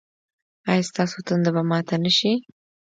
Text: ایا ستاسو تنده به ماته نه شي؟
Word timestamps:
ایا 0.69 0.83
ستاسو 0.89 1.17
تنده 1.27 1.49
به 1.55 1.61
ماته 1.69 1.95
نه 2.03 2.11
شي؟ 2.17 2.31